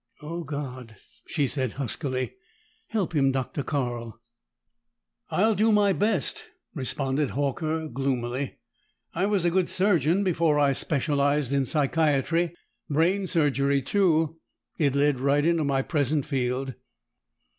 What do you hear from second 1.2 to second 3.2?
she said huskily. "Help